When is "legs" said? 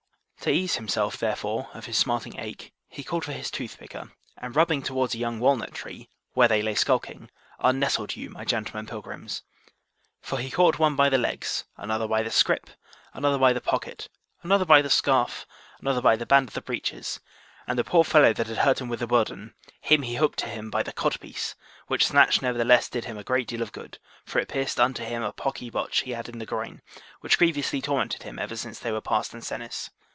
11.19-11.65